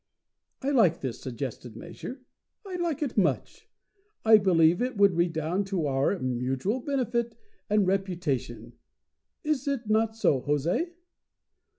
[0.63, 2.21] I like this suggested measure.
[2.65, 3.69] I like it much.
[4.25, 7.35] I believe it would redound to our mutual benefit
[7.69, 8.73] and reputation.
[9.43, 10.91] Is it not so, Jose?"